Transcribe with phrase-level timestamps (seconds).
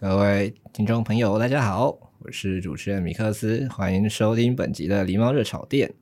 [0.00, 1.88] 各位听众朋友，大家好，
[2.20, 5.92] 我是主持人米克斯，欢迎收听本集的狸猫热炒店。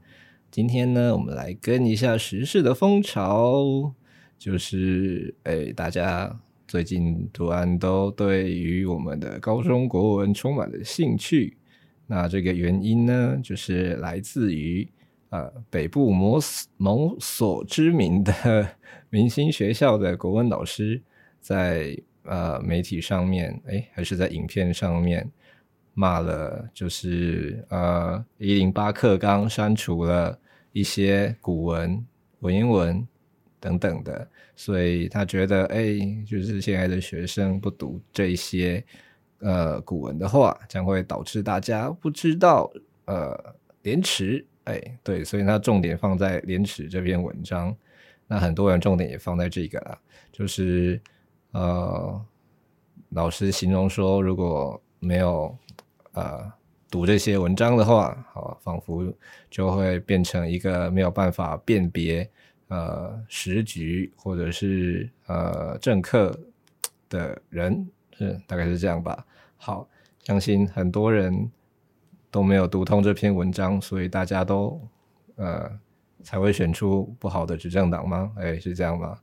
[0.50, 3.94] 今天呢，我们来跟一下时事的风潮，
[4.38, 6.38] 就是诶，大家
[6.68, 11.56] 最近突然都对于我们的高中国文充满了兴趣。
[12.06, 14.86] 那这个原因呢，就是来自于
[15.30, 16.38] 呃北部某
[16.76, 18.68] 某所知名的
[19.08, 21.00] 明星学校的国文老师
[21.40, 21.98] 在。
[22.26, 25.30] 呃，媒体上面，哎，还是在影片上面
[25.94, 30.38] 骂了，就是呃，一零八课纲删除了
[30.72, 32.04] 一些古文、
[32.40, 33.06] 文言文
[33.60, 38.84] 等等的，所以他觉得，哎，就是现在的学生不读这些
[39.38, 42.70] 呃古文的话，将会导致大家不知道
[43.06, 47.74] 呃廉耻，哎，对，所以他重点放在廉耻这篇文章，
[48.26, 49.98] 那很多人重点也放在这个了，
[50.32, 51.00] 就是。
[51.52, 52.24] 呃，
[53.10, 55.56] 老师形容说，如果没有
[56.12, 56.52] 呃
[56.90, 59.12] 读这些文章的话，好，仿佛
[59.50, 62.28] 就会变成一个没有办法辨别
[62.68, 66.38] 呃时局或者是呃政客
[67.08, 69.26] 的人，是大概是这样吧。
[69.56, 69.88] 好，
[70.22, 71.50] 相信很多人
[72.30, 74.80] 都没有读通这篇文章，所以大家都
[75.36, 75.78] 呃。
[76.22, 78.32] 才会选出不好的执政党吗？
[78.36, 79.18] 哎，是这样吗？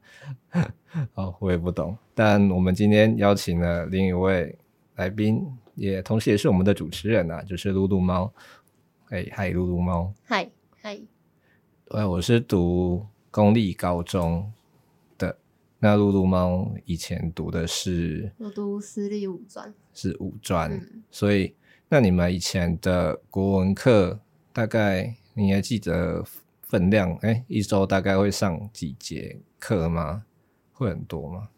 [1.13, 1.97] 好，我也不懂。
[2.13, 4.57] 但我们今天邀请了另一位
[4.95, 5.45] 来宾，
[5.75, 8.31] 也同时也是我们的主持人啊，就是露露猫。
[9.09, 10.13] 哎，嗨，露露猫。
[10.23, 10.49] 嗨
[10.81, 10.99] 嗨。
[11.89, 14.51] 哎，我是读公立高中
[15.17, 15.35] 的。
[15.79, 18.31] 那露露猫以前读的是？
[18.37, 19.73] 我读私立五专。
[19.93, 20.71] 是五专。
[20.71, 21.03] 嗯。
[21.11, 21.55] 所以，
[21.89, 24.19] 那你们以前的国文课，
[24.53, 26.23] 大概你还记得？
[26.73, 30.23] 分量哎、欸，一周大概会上几节课吗？
[30.71, 31.49] 会很多吗？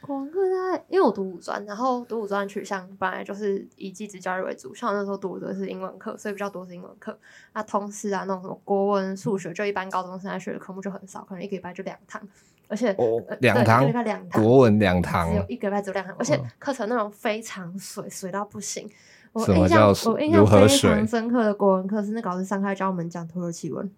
[0.00, 7.18] 国文课在，因为我读五专，然后读五专取向本来就是以技职教育为主，像我那时候读的是英文课，所以比较多是英文课。
[7.52, 12.26] 那通识啊，那种什么国文、数学，就一般高中生在学的科目就很少，可能一个礼拜就两堂，
[12.68, 12.96] 而且
[13.40, 13.86] 两堂，
[14.32, 18.88] 国文两堂，只有一个礼拜只有两堂，而且课程内容非常水，水到不行。
[19.34, 23.92] 我印象我印象非常深刻的国文课是那个老师上课教我们讲土耳其文。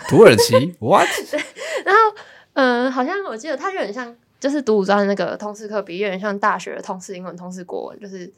[0.08, 1.06] 土耳其？What？
[1.30, 1.40] 对，
[1.84, 2.16] 然后，
[2.54, 8.32] 嗯、呃，好像我记得它就很像，就是读五专的那个通识课，比喻有点像大学的通识英文、通识国文，就是，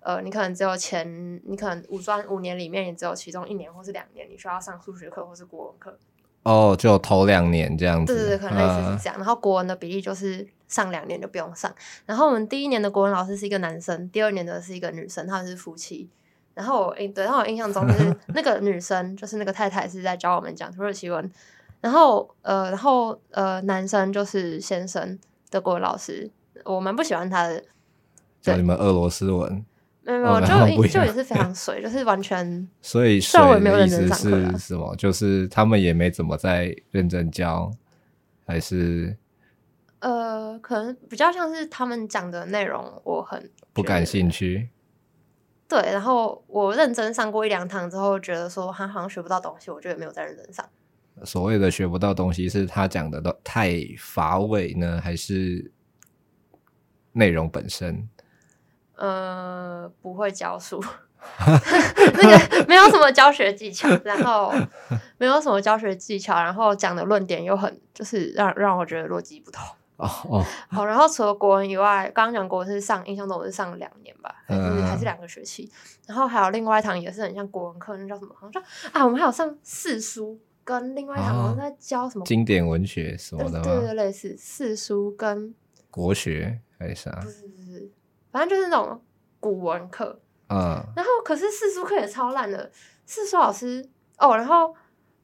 [0.00, 5.98] 呃，你可能只有前，你可能五专五年里面，也只有其中一年或是两年，你需要上数学课或是国文课。
[6.42, 8.14] 哦，就头两年这样子。
[8.14, 9.14] 对对对，可能类似是这样。
[9.16, 11.74] 呃、然后国文的比例就是上两年就不用上。
[12.04, 16.08] 然后我们第一年的国文老师是一个男生，第二年的是一个女生，他们是夫妻。
[16.56, 21.30] 然后我印对，然后我印象中就是 那个女生，就是那个太太是在教我们讲土耳其文，
[21.82, 25.18] 然后呃，然后呃，男生就是先生
[25.50, 26.30] 德国老师，
[26.64, 27.62] 我蛮不喜欢他的，
[28.40, 29.62] 教你们俄罗斯文，
[30.00, 34.96] 没有没有，就就也是非常水，就是完全， 所以水的意思是什么？
[34.96, 37.70] 就是他们也没怎么在认真教，
[38.46, 39.14] 还是
[39.98, 44.70] 呃，可能比较像是他们讲的内容，我很不感兴趣。
[45.68, 50.64] 对，然后我认真上过一两堂之后，觉得说他好像学不到东西，我就也没有再认真上。
[51.24, 55.72] 所谓的学不到东西，是他讲的都太乏味呢，还是
[57.12, 58.08] 内容本身？
[58.96, 60.82] 呃，不会教书，
[61.44, 64.54] 那个没有什么教学技巧，然后
[65.18, 69.62] 没有什么教学技巧，然后讲的论点又很，就是让让我觉得逻辑不通。
[69.96, 75.70] 哦哦，好，然后除了国文以外，刚刚讲国文是上，印象中我是上两年吧，还是、嗯、还是两个学期。
[76.06, 78.34] 然后还有另外一堂也是很像国文课，那叫什么？
[78.38, 78.62] 好像
[78.92, 83.64] 啊，我们还有上四书，跟另外一堂好像在教什么、哦、经典文学什么的吗？
[83.64, 85.54] 对对对，类似四书跟
[85.90, 87.10] 国学还是啥？
[87.22, 87.90] 不是不是，
[88.30, 89.00] 反正就是那种
[89.40, 90.20] 古文课。
[90.48, 90.84] 嗯。
[90.94, 92.70] 然后可是四书课也超烂的，
[93.06, 93.88] 四书老师
[94.18, 94.74] 哦，然后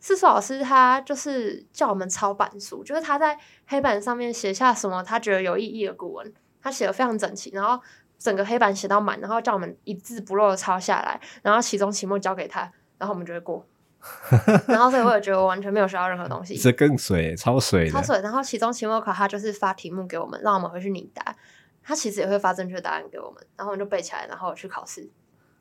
[0.02, 7.80] 世数老师他就是叫我们抄板书，就是他在黑板上面写下什么他觉得有意义的古文，他写的非常整齐，然后
[8.18, 12.62] 整个黑板写到满，然后叫我们一字不漏的抄下来，然后期中期末交给他，
[12.98, 13.64] 然后我们就会过。
[14.66, 18.20] 然后所以我也觉得我完全没有学到任何东西，这更水，超水，超水。
[18.22, 21.36] 然后期中期末考他就是发题目给我们，让我们回去拟答，
[21.84, 25.08] 他其实也会发正确答案给我们，然后我们就背起来，然后去考试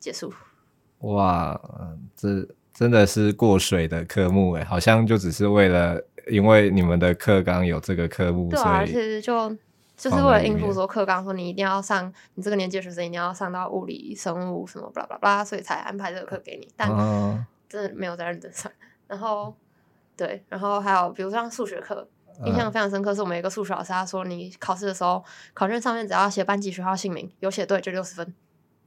[0.00, 0.34] 结束。
[0.98, 1.60] 哇，
[2.16, 2.28] 这
[2.72, 9.50] 真的是过水的科目哎，好像就只是为了因为你们的课纲有这个科目，对啊，其实就
[9.96, 16.88] 就是为了应付说课纲说你一定要上，你这个年纪的学生一定要上到物理、生物什么巴拉巴拉，所以才安排这个课给你，但。
[16.90, 17.44] 哦。
[17.68, 18.70] 真的没有在认真上，
[19.06, 19.56] 然后
[20.14, 22.06] 对，然后还有比如像数学课，
[22.44, 28.34] 印象非常深刻，是我们一个数学老师他说，你考试的时候，考卷上面只要写班级、学校、姓名，有写对就六十分，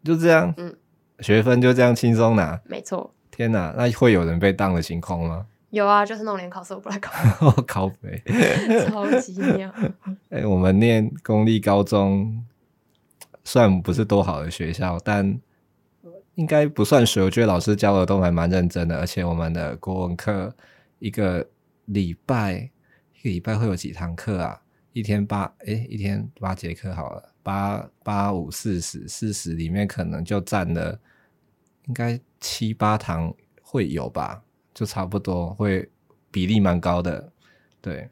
[0.03, 0.75] 就这样，嗯，
[1.19, 3.14] 学分就这样轻松拿，没错。
[3.35, 5.45] 天哪，那会有人被当的情况吗？
[5.71, 8.21] 有啊，就是那种连考试我不来考， 考北，
[8.87, 9.69] 超级妙。
[10.29, 12.45] 哎、欸，我们念公立高中，
[13.43, 15.39] 虽然不是多好的学校，但。
[16.35, 20.53] 应该不算水，我觉得老师教的都还蛮认真的，而且我们的国文课
[20.99, 21.47] 一个
[21.85, 22.55] 礼拜
[23.13, 24.61] 一个礼拜会有几堂课啊？
[24.91, 30.99] 一天八哎、欸，一天八节课好了，八八五四十，四十里面可能就占了
[31.85, 33.33] 应该七八堂
[33.63, 34.39] 会有吧，
[34.71, 35.89] 就差不多会
[36.29, 37.31] 比例蛮高的，
[37.81, 38.07] 对，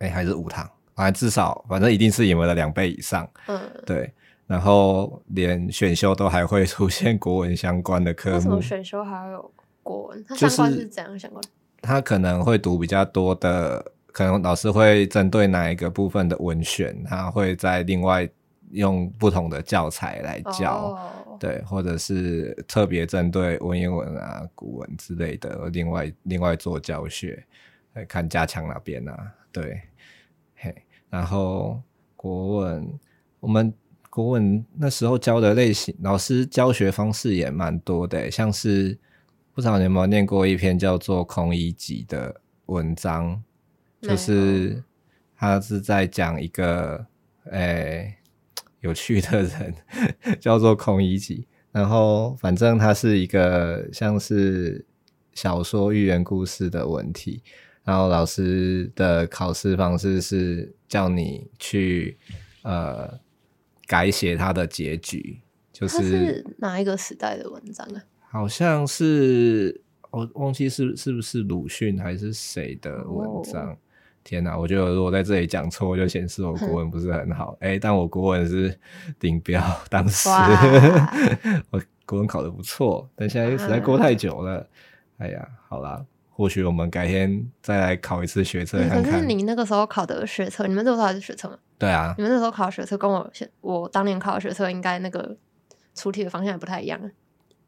[0.00, 4.12] 诶、欸，还是五堂，反正至少反正一定是你们的两倍以上，嗯，对。
[4.46, 8.36] 然后连选修都还会出现国文相关的科目。
[8.36, 9.50] 为什么选修还有
[9.82, 10.22] 国文？
[10.28, 11.42] 它相关是怎样相关？
[11.80, 18.28] 他可能会读比较多的，可能老师会针对哪一个部分的文选，他会在另外
[18.72, 20.98] 用不同的教材来教，哦、
[21.42, 27.44] 对，或者是特别针对文言文啊、古文之类的，另外另外做教学，
[27.94, 29.34] 来看加强哪边啊？
[29.50, 29.82] 对，
[30.54, 30.72] 嘿，
[31.10, 31.82] 然后
[32.14, 32.96] 国文
[33.40, 33.74] 我们。
[34.14, 38.98] 国文那时候教的类型，老师教学方式也蛮多的，像是
[39.54, 43.42] 不知道你有没有念过一篇叫做《孔乙己》的文章，
[44.02, 44.84] 就是
[45.34, 47.06] 他是在讲一个
[47.44, 48.18] 诶、欸、
[48.82, 49.74] 有趣的人，
[50.38, 54.84] 叫做孔乙己，然后反正他是一个像是
[55.32, 57.42] 小说寓言故事的文体，
[57.82, 62.16] 然后老师的考试方式是叫你去
[62.62, 63.18] 呃。
[63.84, 65.38] 改写他的结局，
[65.70, 68.02] 就是，是哪一个时代的文章啊？
[68.30, 73.70] 好像是我忘记是是不是鲁迅还是谁的文章？
[73.70, 73.76] 哦、
[74.24, 74.56] 天哪！
[74.56, 77.56] 我觉得如果在这里讲错，就显示我国文不是很好。
[77.60, 78.78] 哎、欸，但我国文是
[79.18, 79.60] 顶标，
[79.90, 80.48] 当时哇
[81.70, 84.66] 我国文考的不错，但现在实在过太久了。
[85.18, 89.02] 哎呀，好啦，或许我们改天再来考一次学测看看。
[89.02, 91.56] 可是你那个时候考的学测，你们这个时候还是学测吗？
[91.78, 95.36] 对啊，你们那时候考学测跟我现我当年考的学测应该那个
[95.94, 97.00] 出题的方向也不太一样，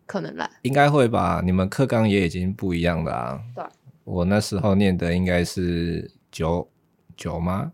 [0.07, 0.49] 可能啦。
[0.63, 1.43] 应该会吧？
[1.45, 3.41] 你们课纲也已经不一样了啊。
[3.57, 3.65] 对，
[4.05, 6.69] 我那时候念的应该是九
[7.17, 7.73] 九吗？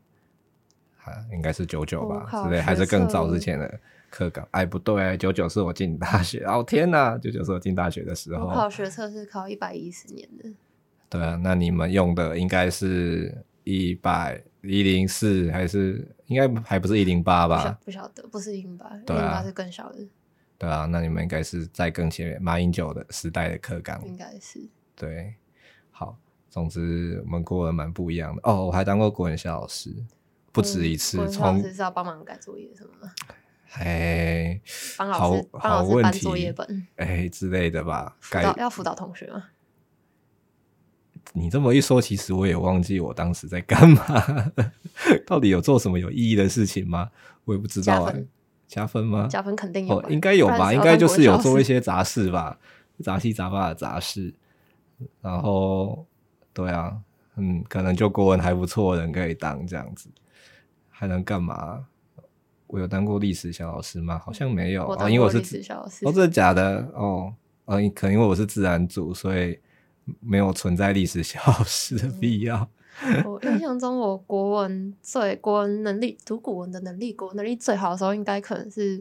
[1.03, 2.29] 啊，应该是九九吧？
[2.45, 3.81] 之类还是更早之前的
[4.11, 4.47] 课纲？
[4.51, 6.45] 哎，不对，九九是我进大学。
[6.45, 8.47] 哦天哪，九九是我进大学的时候。
[8.47, 10.51] 我考学测是考一百一十年的。
[11.09, 14.41] 对啊，那你们用的应该是一百。
[14.63, 17.79] 一零四还是应该还不是一零八吧？
[17.83, 20.07] 不晓得，不是一零八，一零八是更小的。
[20.59, 24.61] 对啊，那你们应该是在更前面马英九的时代的课纲，应该是。
[24.95, 25.50] 对，好，
[26.51, 28.67] 总之我们国文蛮不一样的哦。
[28.67, 29.95] 我还当过国文小老师，
[30.53, 31.17] 不止一次。
[31.17, 33.13] 老师是要帮忙改作业什么吗？
[33.75, 34.61] 哎，
[34.99, 38.17] 帮老师帮老师搬作业本哎之类的吧？
[38.21, 39.45] 辅导要辅导同学吗？
[41.33, 44.53] 你这么一说，其实我也忘记我当时在干嘛，
[45.25, 47.09] 到底有做什么有意义的事情吗？
[47.45, 48.13] 我也不知道啊。
[48.67, 49.29] 加分吗？
[49.29, 50.73] 加分肯定有，应该有吧？
[50.75, 52.59] 应该就是有做一些杂事吧，
[53.05, 54.35] 杂七杂八的杂事。
[55.21, 56.05] 然后，
[56.53, 56.97] 对啊，
[57.37, 60.09] 嗯，可能就国文还不错的人可以当这样子，
[60.89, 61.87] 还能干嘛？
[62.67, 64.19] 我有当过历史小老师吗？
[64.19, 66.07] 好像没有啊，因为我是历史小老师。
[66.07, 66.89] 哦，真的假的？
[66.95, 67.35] 哦，
[67.67, 69.59] 嗯，可能因为我是自然组，所以。
[70.19, 72.69] 没有存在历史小老师的必要。
[73.25, 79.01] 我印象中，我国文最国文能力读古文的能力，国文能力最好的时候，应该可能是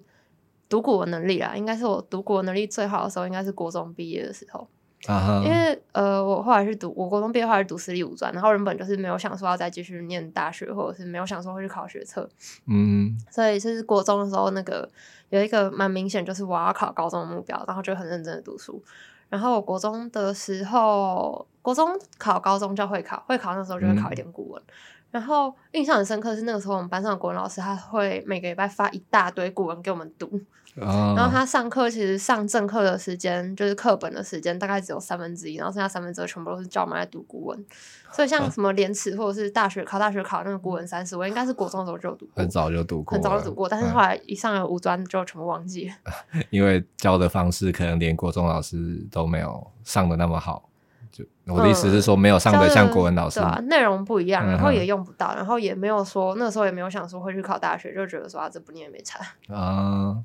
[0.67, 1.55] 读古文能力啦。
[1.55, 4.67] 应该是我读古文能力最好的时候，应该是国中毕业的时候。
[5.07, 12.29] 啊、因为呃，我后来是读我国中毕业后来是读私立五专，然后原本就是没有想说要再继续念大学，或者是没有想说会去考学测。
[12.67, 14.89] 嗯，所以就是国中的时候，那个
[15.29, 18.83] 有一个蛮明显，就是我要考高中的目标，然后就很认真的读书。
[19.29, 24.61] 然后我国中的时候，国中考高中叫会考，会考那时候就会考一点古文。
[24.67, 24.73] 嗯
[25.11, 30.39] 然后印象很深刻是那个时候我们班上的国文老师他会每个礼拜发一大堆古文给我们读，
[30.75, 37.65] 哦、然后他上课其实上正课的时间就是课本的时间大概只有三分之一，然后剩下三分之二全部都是叫我们来读古文。
[38.11, 45.93] 所以像什么廉耻或者是大学考大学考那个古文三十，我应该是国中的时候就有读过，很早就读过，很早就读过，但是后来一上了五专就全部忘记了，
[46.49, 50.69] 因为教的方式可能连国中老师都没有上的那么好。
[51.11, 60.23] 就我的意思是说，没有上的像国文老师，嗯、对啊，内容不一样，然后也用不到，嗯、然后也没有说那时候也没有想说会去考大学，就觉得说啊，这不念也没差啊、嗯。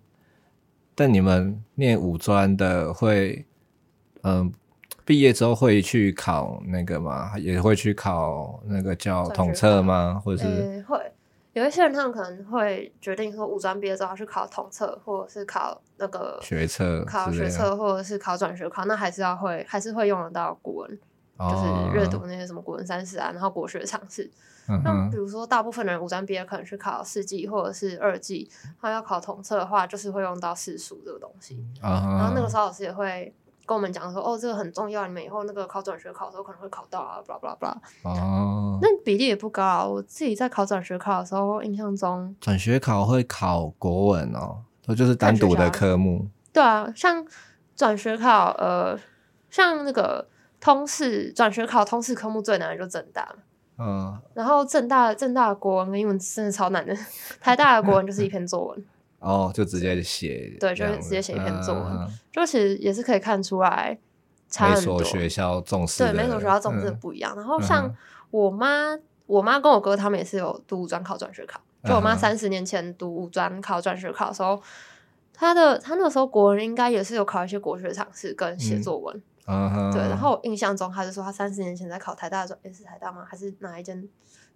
[0.94, 3.44] 但你们念五专的会，
[4.22, 4.52] 嗯，
[5.04, 7.32] 毕业之后会去考那个吗？
[7.38, 10.20] 也会去考那个叫统测吗？
[10.24, 10.98] 或者是、欸、会。
[11.52, 20.98] 有一些人他们可能会决定说，五专毕业之后要去考统测，或者是考那个学测，考学测，或者是考转学考，那还是要会，还是会用得到古文，
[21.36, 24.28] 哦、就是阅读那些什么古文三十啊，然后国学常识。
[24.68, 31.64] 嗯、那比如说，大部分人五专毕业可能去考四技或者是二技，他要考统测的话，就是会用到四书这个东西。
[31.82, 33.34] 哦、然后那个时候老师也会。
[33.66, 37.74] 跟我们讲说，哦，这个很重要，你们以后那个考转学考的时候可能会考到啊，blah blah blah。
[38.02, 39.86] 哦，那比例也不高啊。
[39.86, 46.28] 我自己在考转学考的时候，印象中转学考会考国文哦，这就是单独的科目。
[46.52, 47.26] 对啊，像
[47.74, 49.00] 转学考，呃，
[49.48, 50.28] 像那个
[50.60, 53.34] 通识转学考，通识科目最难的就政大。
[53.78, 56.94] 嗯，然后正大正大的国文跟英文真的超难的，
[57.40, 58.84] 台大的国文就是一篇作文。
[59.18, 63.98] 哦，就直接写，对，就是直接写一篇作文，嗯、就其实也是可以看出来
[64.50, 64.98] 差很多。
[64.98, 67.32] 每所学校重视，对，每所学校重视的不一样。
[67.34, 67.90] 嗯、然后像
[68.30, 71.58] 我妈，我妈跟我哥他们也是有读五专考转学考。
[71.84, 74.60] 就我妈三十年前读五专考转学考的时候，
[75.32, 79.16] 她的她那个时候国文应该也是有考一些国学常识跟写作文。
[79.16, 83.24] 嗯、对，然后我印象中他就说，他三十年前在考台大的时候，诶，是台大吗？
[83.28, 84.08] 还是哪一间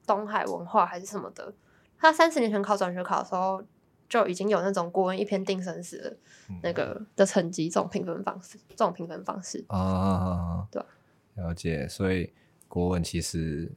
[0.07, 1.53] 东海文化还是什么的？
[1.99, 3.63] 他三十年前考转学考的时候。
[4.09, 6.17] 就已经有那种国文一篇定生死的
[6.63, 10.83] 那个的成绩，这种评分方式，这种评分方式啊，对，
[11.35, 11.87] 了解。
[11.87, 12.33] 所以
[12.69, 13.71] 国文其实，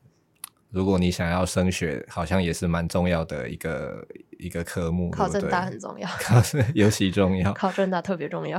[0.70, 4.08] 如果你想要升学，好像也是蛮重要的一个
[4.40, 5.12] 一个科目。
[5.12, 6.42] 考政大很重要，考
[6.74, 8.58] 尤其重要，考政大特别重要。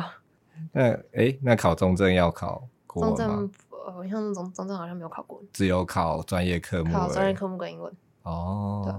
[0.73, 3.17] 那哎，那考中正要考国文吗？
[3.17, 3.51] 中正，
[3.97, 7.93] 我印象中中中正好像没有考过，只有考专业科目，考专业科目跟英文。
[8.23, 8.95] 哦，对。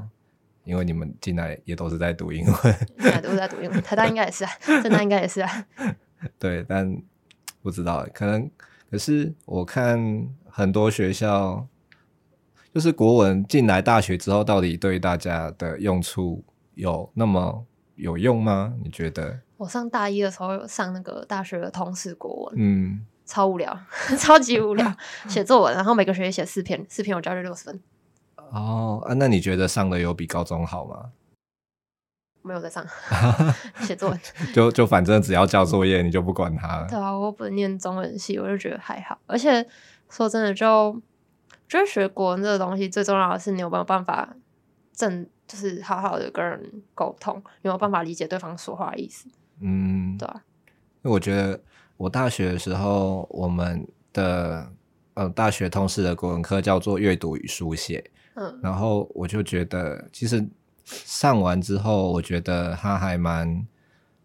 [0.65, 2.55] 因为你们进来也都是在读英文，
[2.97, 5.65] 进来都是在读英文，台大应该也是啊，政大应该也是啊。
[6.39, 6.97] 对，但
[7.61, 8.49] 不知道，可能
[8.89, 9.99] 可是我看
[10.49, 11.67] 很多学校，
[12.73, 16.41] 就是国文进来大学之后，到底对大家的用处
[16.75, 18.73] 有那么有用吗？
[18.81, 19.37] 你觉得？
[19.57, 23.77] 我上大一的时候有上那个大学的通识国文，嗯，超无聊，
[24.17, 24.93] 超级无聊，
[25.29, 27.81] 写作文，然后每个学期写四篇，四篇我交就六十分。
[28.51, 31.11] 哦啊，那你觉得上的有比高中好吗？
[32.41, 32.85] 没有在上
[33.87, 34.19] 写作文，
[34.53, 36.87] 就就反正只要交作业，你就不管他了。
[36.89, 39.17] 对啊，我本念中文系，我就觉得还好。
[39.27, 39.65] 而且
[40.09, 40.91] 说真的就，
[41.69, 44.35] 就觉得学国文这个东西最重要的是你有没有办法
[44.91, 49.29] 正，就是好好的跟人沟通，有没有办法理解对方说话的意思。
[49.63, 50.27] 嗯，对。
[50.27, 50.43] 啊。
[51.03, 51.59] 因为我觉得
[51.97, 54.71] 我大学的时候，我们的
[55.15, 58.03] 呃大学通识的国文课叫做阅读与书写。
[58.35, 60.43] 嗯，然后我就觉得，其实
[60.85, 63.67] 上完之后，我觉得它还蛮，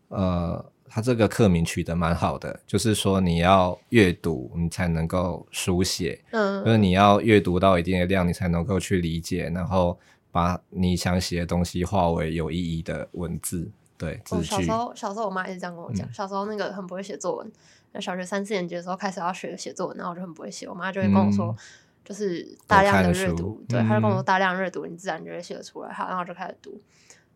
[0.09, 9.99] 呃，他这个课名取得蛮好的，就是说你要阅读，你才能够书写，嗯，就是你要阅读到一定的量，你才能够去理解，然后
[10.31, 14.45] 把你想写的东西化为有意义的文字，对，字句。
[14.45, 17.53] 小时候，小时候我妈一直这样跟我讲，嗯、小时候那个很不会写作文，
[18.01, 21.49] 小学三四年级的时候开始要学写作文，然后我就很不会写，我妈就会跟我说。
[21.49, 21.57] 嗯
[22.05, 25.93] 就是大量的阅读，对，他就跟我说大量阅读，嗯、你自然就会写得出来。
[25.93, 26.81] 好，然后我就开始读，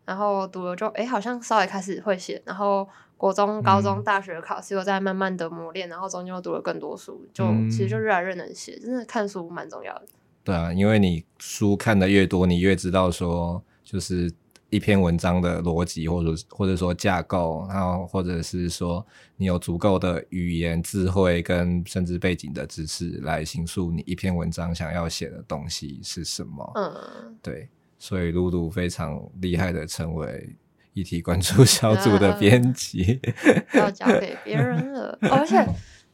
[0.03, 2.41] 然后读了就哎、欸，好像稍微开始会写。
[2.43, 8.79] 然后国中、高中、大学考试又在慢慢的磨练，然后中间又读了更多书，就、嗯、其实就越来越能写。
[8.79, 10.05] 真的看书蛮重要的。
[10.43, 14.33] 对啊，因为你书看的越多，你越知道说就是。
[14.73, 19.05] 一篇文章的逻辑，或者或者说架构，然后或者是说
[19.37, 26.71] 你有足够的语言智慧跟甚至背景的知识来形塑你一篇文章想要写的东西是什么。
[26.73, 30.55] 嗯，对，所以露露非常厉害的成为
[30.93, 33.21] 议题关注小组的编辑，
[33.75, 35.15] 要交给别人了。
[35.21, 35.63] 哦，而且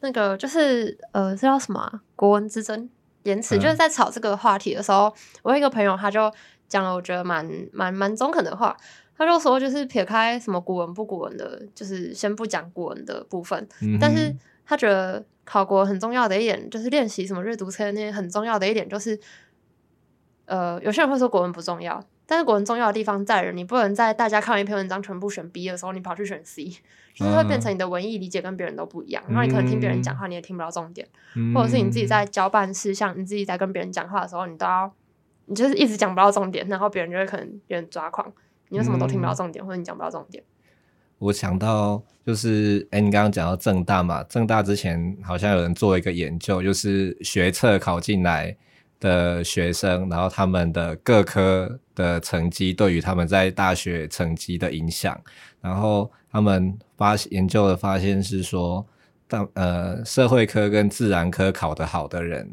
[0.00, 2.02] 那个就是呃，这叫什么啊？
[2.14, 2.90] 国文之争
[3.22, 5.12] 言辞，就是在吵这个话题的时候，嗯、
[5.44, 6.30] 我有一个朋友他就。
[6.70, 8.74] 讲了，我觉得蛮蛮蛮中肯的话。
[9.18, 13.68] 他就说，就是撇开什么古文不古文的，就是先不讲古文的部分。
[13.82, 14.34] 嗯、但是
[14.64, 19.20] 他觉得，考国很重要的一点就是练习什么阅读测验那些很重要的一点就是，
[20.46, 26.64] 呃，有些人会说国文不重要，但是国文重要的地方在于你不能在大家看完一篇文章全部选 B 的时候，你跑去选 C，
[27.12, 31.06] 就是会变成你的文艺理解跟别人都不一样，然后你可能听别人讲话你也听不到重点，
[31.54, 34.90] 或者是你自己在交办事项，你自己在跟别人讲话的时候，你都要
[35.50, 38.32] 你就是一直讲不到重点，然后别人就会可能有点抓狂，
[38.68, 40.42] 你为什么都听不到重点，或者你讲不到重点。
[41.18, 48.56] 我想到就是，哎、欸，你刚刚讲到正大嘛，正大之前好像有人做一个研究，就是学测考进来
[49.00, 55.20] 的学生，然后他们的各科的成绩对于他们在大学成绩的影响，
[55.60, 58.86] 然后他们发研究的发现是说，
[59.26, 62.48] 当呃社会科跟自然科考得好的人，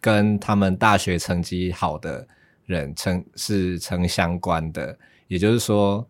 [0.00, 2.26] 跟他们大学成绩好的
[2.66, 6.06] 人成是成相关的，也就是说。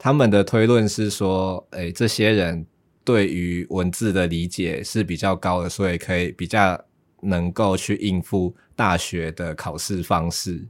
[0.00, 2.64] 他们的推论是说，诶、欸，这些人
[3.02, 6.80] 对于文字的理解是比较高的，所以可以比较
[7.20, 10.64] 能够去应付大学的考试方式，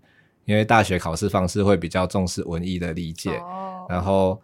[0.46, 3.28] 因为大学考试方式会比较重视文艺的理解。
[3.32, 4.40] 哦、然后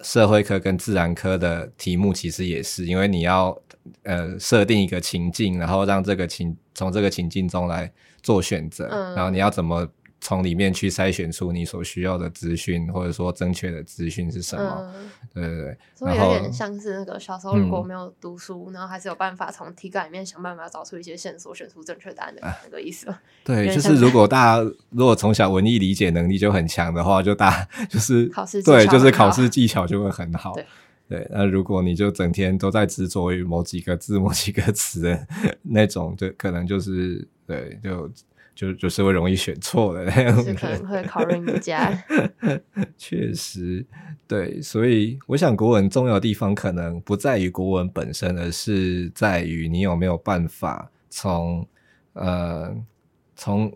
[0.00, 3.56] 社会科跟自然科的题目其实也是，因为你要
[4.02, 7.90] 呃设定一个情境，然后让这个情从这个情境中来
[8.22, 9.88] 做选择，嗯、然后你要怎么。
[10.20, 14.92] 从里面去筛选出你所需要的资讯，或者说正确的资讯是什么？
[14.94, 23.22] 嗯、对对对，所以有点像是那个小时候如果没有读书，嗯、然后还是有办法从题干里面想办法找出一些线索，选出正确答案的那个意思吧？
[23.44, 30.54] 对，就是如果大家如果从小文艺理解能力就很强的话，就大就是考试对，就是考试技巧就会很好。
[30.54, 30.66] 对，
[31.08, 35.26] 对，那如果你就整天都在执着于某几个字、 某几个词的
[35.62, 38.10] 那种，就可能就是对就。
[38.56, 41.92] 就就是会容易选错的那样子，可能会考虑不佳。
[42.96, 43.84] 确实，
[44.26, 51.68] 对，所以我想国文重要的地方可能不在于国文本身，而是在于你有没有办法从
[52.14, 52.74] 呃
[53.36, 53.70] 从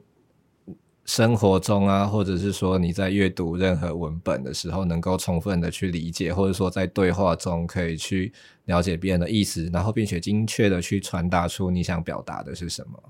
[1.05, 8.33] 生活中啊，或者是说你在阅读任何文本的时候，能够充分的去理解，或者说在对话中可以去
[8.65, 13.03] 了解别人的意思，然后并且精确的去传达出你想表达的是什么。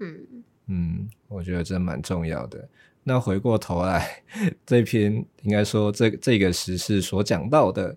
[0.00, 0.35] 嗯。
[0.68, 2.68] 嗯，我觉得这蛮重要的。
[3.04, 4.22] 那回过头来，
[4.66, 7.96] 这篇应该说这这个时事所讲到的，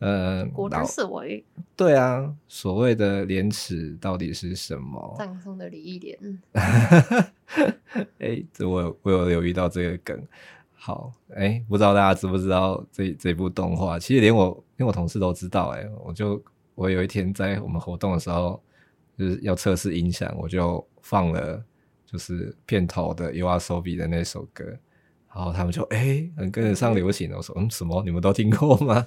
[0.00, 1.42] 呃，国之四维，
[1.74, 5.14] 对啊，所谓的廉耻到底是什么？
[5.16, 6.42] 葬送的礼义廉。
[8.18, 10.22] 哎，这我有我有留意到这个梗。
[10.74, 13.98] 好，哎，不知道大家知不知道这这部动画？
[13.98, 15.68] 其实连我连我同事都知道。
[15.68, 16.42] 哎，我就
[16.74, 18.62] 我有一天在我们活动的时候，
[19.16, 21.64] 就是要测试音响，我就放了。
[22.10, 24.64] 就是片头的 YOASOBI 的那首歌，
[25.32, 27.32] 然后他们就哎，很、欸、跟得上流行。
[27.32, 28.02] 我说嗯，什么？
[28.04, 29.06] 你们都听过吗？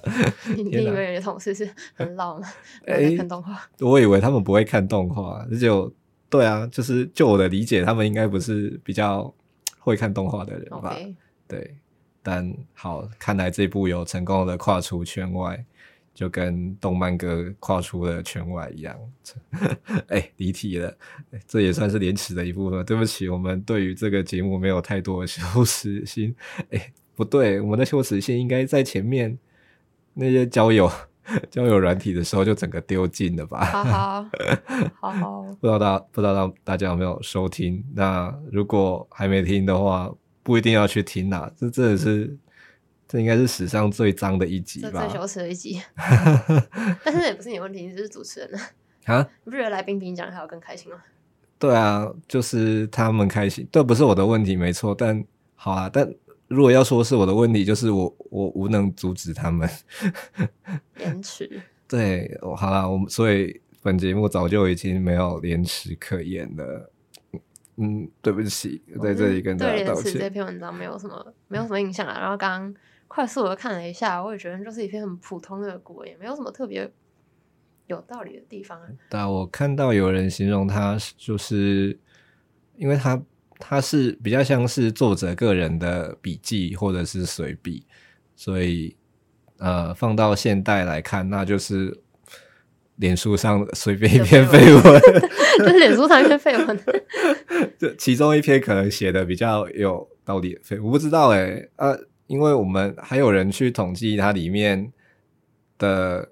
[0.56, 2.48] 你 以为你的同事是很老吗？
[2.86, 5.92] 哎，看动画、欸，我以为他们不会看动画，就
[6.30, 9.32] 对啊，就是就我的理解，他们应该不是比较
[9.78, 10.96] 会看动画的人吧.
[11.46, 11.76] 对，
[12.22, 15.62] 但好，看来这部有成功的跨出圈外。
[16.14, 18.96] 就跟动漫哥跨出了圈外一样，
[20.06, 20.96] 哎、欸，离题了，
[21.46, 22.84] 这也算是廉耻的一部分。
[22.84, 26.32] 对不起，我们对于这个节目没有太多的羞耻心。
[26.70, 29.36] 哎、欸，不对，我们的羞耻心应该在前面
[30.14, 30.88] 那些交友
[31.50, 33.64] 交友软体的时候就整个丢尽了吧？
[33.64, 34.26] 好好
[35.00, 37.84] 好好，不知道大不知道大家有没有收听？
[37.92, 41.52] 那如果还没听的话，不一定要去听啦。
[41.56, 42.38] 这真的是。
[43.14, 45.06] 这应该是史上最脏的一集吧？
[45.06, 45.80] 最羞耻的一集。
[47.04, 48.50] 但是也不是你问题，你是主持人
[49.04, 49.24] 啊？
[49.44, 50.98] 你不觉得来宾比你讲还要更开心吗？
[51.56, 54.92] 对啊，就是他们开心，这不是我的问题，没错。
[54.92, 55.24] 但
[55.54, 56.12] 好啊，但
[56.48, 59.70] 如果要说是我的问题，就是我我无能阻止他们。
[60.96, 61.48] 廉耻。
[61.86, 66.90] 对，好啦，我们所以本节目早就已经没有廉耻可言了。
[67.76, 70.02] 嗯，对不起，在这里跟大家道歉。
[70.02, 72.18] 对廉耻这篇文章没有什么没有什么印象啊。
[72.18, 72.74] 然后刚刚。
[73.06, 76.90] 快速的看了一下，我也觉得就是一篇很普通的国，也没有什么特别
[77.86, 78.80] 有道理的地方。
[79.08, 81.96] 但我看到有人形容它，就是
[82.76, 83.22] 因为它
[83.58, 87.86] 它是比较像是作者个人的笔记或者是随笔，
[88.34, 88.96] 所以
[89.58, 92.00] 呃，放到现代来看，那就是
[92.96, 94.82] 脸书上随便一篇废文，
[95.60, 96.80] 就是脸书上一篇废文。
[97.78, 102.06] 这其中一篇可能写的比较有道理我不知道哎、欸，呃。
[102.26, 104.92] 因为我们还有人去统计它里面
[105.78, 106.28] 的，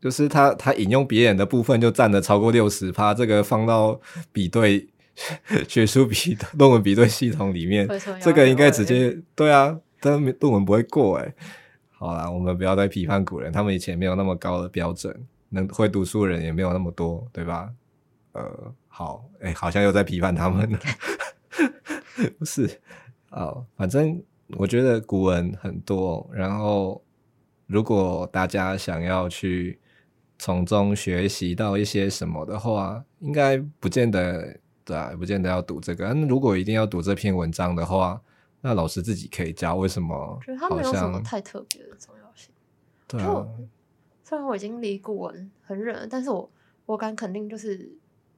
[0.00, 4.00] 就是他他引用别人的部分就占了超过六十趴，这个放到
[4.32, 4.88] 比对
[5.68, 7.88] 学术比论文比对系统里面，
[8.20, 11.34] 这个应该直接对啊，但论文不会过诶。
[11.90, 15.14] 好啦，我们不要再批判古人，他们以前没有那么高的标准。
[15.52, 17.68] 能会读书的人也没有那么多，对吧？
[18.30, 20.78] 呃，好，哎、欸，好像又在批判他们了，
[22.38, 22.70] 不是？
[23.30, 24.22] 哦，反正
[24.56, 27.02] 我觉得古文很多，然后
[27.66, 29.78] 如果大家想要去
[30.38, 36.12] 从中学习到一些什么的话，应该不见得，对啊，不见得要读这个。
[36.14, 38.20] 那如果一定要读这篇文章的话，
[38.60, 39.76] 那老师自己可以教。
[39.76, 40.14] 为什么？
[40.14, 42.50] 我觉得它没有什么太特别的重要性。
[43.06, 43.46] 对啊，
[44.24, 46.50] 虽然我已经离古文很远了，但是我
[46.86, 47.90] 我敢肯定，就是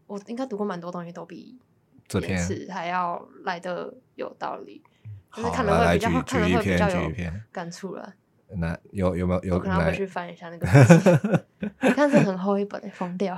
[0.06, 1.58] 我应该读过蛮多东西，都比
[2.06, 4.82] 这篇还要来的有道理。
[5.32, 7.12] 就是看了会比较，看了会比较有
[7.50, 8.14] 感触了。
[8.54, 9.54] 那有有没有有？
[9.54, 11.44] 我可能回去翻一下那个。
[11.80, 13.34] 你看是很厚一本，疯掉。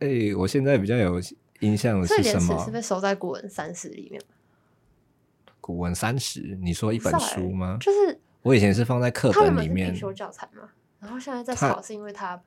[0.00, 1.20] 哎、欸，我现在比较有
[1.60, 2.64] 印象的是什么？
[2.64, 4.20] 是被收在古文三十里面。
[5.60, 7.78] 古文三十，你说一本书吗？
[7.80, 9.92] 就是我以前是放在课本里面。
[9.92, 10.68] 必修教材嘛，
[11.00, 12.40] 然后现在在炒，是因为它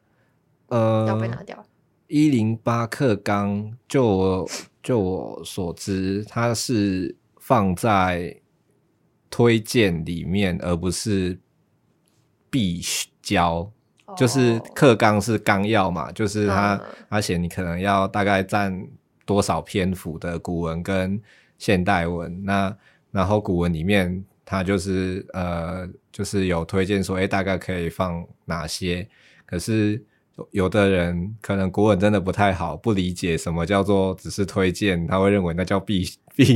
[0.68, 1.64] 呃要被拿掉。
[2.08, 4.50] 一零八课纲，就我
[4.84, 8.41] 就我所知，它是放在
[9.32, 11.40] 推荐里面，而不是
[12.52, 12.82] 必
[13.24, 13.72] 教。
[14.18, 18.86] 就是课纲是纲要嘛，就是他他写你可能要大概占
[19.26, 21.18] 多少篇幅的古文跟
[21.58, 22.76] 现代文，那
[23.10, 29.08] 然后古文里面他就是呃就是有推荐说，诶、欸、大概可以放哪些，
[29.46, 30.04] 可是
[30.52, 36.04] 有的人可能古文真的不太好，不理解什么叫做只是推荐，他会认为那叫必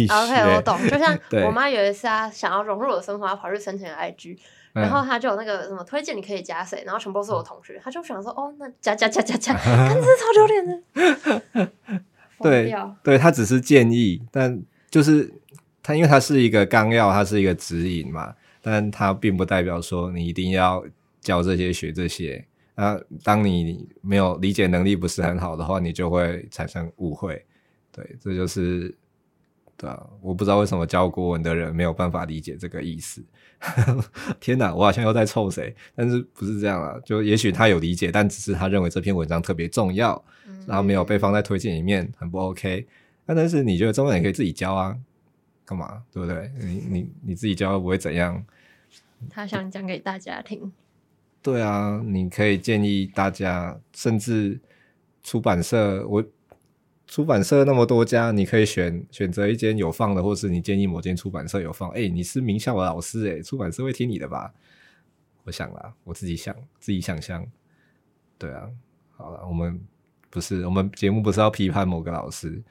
[0.09, 4.37] OK，我懂， 就像我妈有一次她想要融入我的生活，她跑去申请 IG。
[4.73, 6.83] 然后她就有那个什么推荐，你可以加谁？
[6.85, 11.71] 然后全部都是我同学，她就想说，哦，那加加加加加，但是 超丢脸的。
[12.41, 15.33] 对，对他只是建议，但就是
[15.81, 20.83] 他，因为他是一个纲要，他是一个指引嘛，但他并不代表说你一定要
[21.21, 22.45] 教这些学这些。
[22.75, 27.45] 那当你没有理解能力不是很好的话，你就会产生误会。
[27.93, 28.93] 对，这就是。
[29.77, 33.21] 对啊，我不知道为什么教国文的人没有办法理解这个意思。
[34.39, 35.75] 天哪，我好像又在臭谁？
[35.93, 36.97] 但是不是这样啊？
[37.03, 40.23] 就也许他有理解，但只是他认为这篇文章特别重要，
[40.65, 42.88] 然后没有被放在推荐里面，很不 OK。
[43.25, 44.97] 那但是你觉得中文也可以自己教啊？
[45.65, 46.03] 干嘛？
[46.11, 46.49] 对不对？
[46.59, 48.45] 你你你自己教又不会怎样？
[49.29, 50.71] 他想讲给大家听。
[51.41, 54.57] 对啊，你可以建议大家，甚至
[55.21, 56.23] 出版社我。
[57.07, 61.89] 出版社那么多家，你可以选选择一间有放的，或是你建议某间出版社有放。
[61.91, 64.53] 哎、欸，你是名校的老师，哎，出版社会听你的吧？
[65.43, 67.45] 我想啦，我自己想，自己想象。
[68.37, 68.67] 对啊，
[69.11, 69.79] 好了，我们
[70.31, 72.61] 不是我们节目不是要批判某个老师，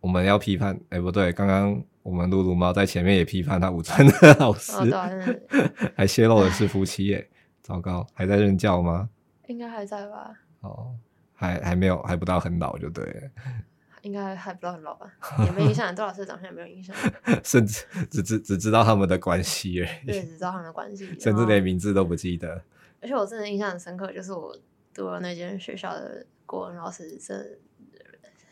[0.00, 0.74] 我们要批判。
[0.90, 5.34] 哎、欸，不对，刚刚我们露露猫在前面也批判他五专的老师，哦、
[5.96, 7.28] 还泄露的是夫妻耶，
[7.60, 9.10] 糟糕，还在任教吗？
[9.48, 10.32] 应该还在吧。
[10.60, 10.94] 哦。
[11.40, 13.30] 还还没有，还不到很老就对了，
[14.02, 15.10] 应该还不到很老吧？
[15.42, 16.94] 也没印象，周老师长相也没有印象，
[17.42, 22.62] 甚至只知只知道他们的关系而已，对，只知道他们的关系，甚至连名字都不记得。
[23.00, 24.54] 而且我真的印象很深刻，就是我
[24.92, 27.58] 读了那间学校的国文老师，真的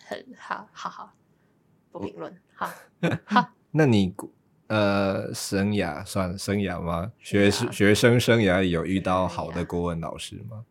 [0.06, 1.12] 很好，好好
[1.92, 2.70] 不评论，好
[3.26, 3.50] 好。
[3.70, 4.14] 那你
[4.68, 7.12] 呃生涯算生涯吗？
[7.18, 10.64] 学生学生生涯里有遇到好的国文老师吗？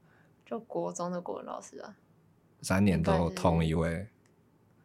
[0.44, 1.94] 就国中的国文老师啊。
[2.62, 4.08] 三年都同一位，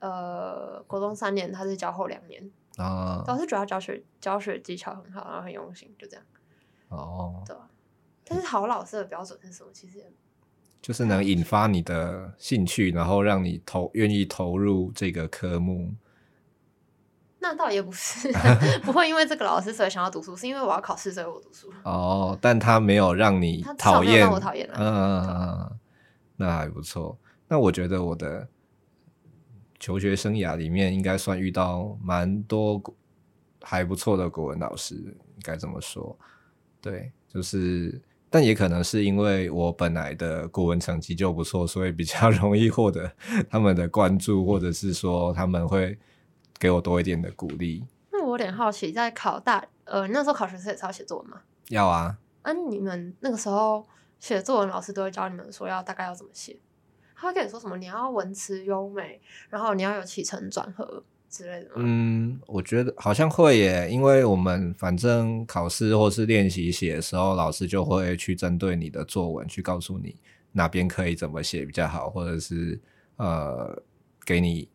[0.00, 3.24] 呃，国中三年，他是教后两年啊。
[3.26, 6.24] 老师主要教学教学技巧很好，然后很用心，就这样。
[6.88, 7.56] 哦，对。
[8.24, 9.70] 但是好老师的标准是什么？
[9.72, 10.12] 其实
[10.80, 15.92] 就是能引发你的兴趣，然后让你投愿意投入这个科目。
[17.40, 18.30] 那倒也不是，
[18.84, 21.72] 不会因为这个老师所以想要读书，是因为我要考试所以我读书。
[21.82, 24.74] 哦，但他没有让你讨厌，让我讨厌了。
[24.78, 25.78] 嗯，
[26.36, 27.18] 那还不错。
[27.52, 28.48] 那我觉得我的
[29.78, 32.82] 求学生涯里面应该算遇到蛮多
[33.60, 36.18] 还不错的国文老师，应该这么说。
[36.80, 43.12] 对，就是，但也可能是因为我本来的国文成绩就不错，所以比较 容易获得
[43.50, 45.98] 他们的关注，或者是说他们会
[46.58, 47.84] 给我多一点的鼓励。
[48.10, 51.42] 那我有点好奇，在考大呃那时候考学测也是要写作文吗？
[51.68, 52.16] 要啊。
[52.40, 53.86] 啊，你们那个时候
[54.18, 56.56] 写作文，老师都会教你们说要大概要怎么写？
[57.22, 57.76] 他会跟你说什么？
[57.76, 61.74] 你要文词优美，然后你要有起承转合之类的吗？
[61.76, 70.16] 嗯，我觉得好像会耶，因为我们反正考试或是练习写的时候，老师就会去针对你的作文去告诉你
[70.50, 72.80] 哪边可以怎么写比较好，或者是
[73.18, 73.80] 呃，
[74.24, 74.68] 给你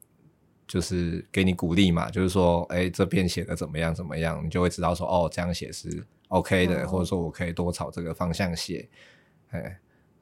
[0.66, 8.88] 就是给你鼓励嘛，就是说，哎，这篇写的怎么样怎么样，你就会知道说，哦，这样写是 OK 的，嗯，或者说我可以多朝这个方向写，
[9.50, 9.78] 哎。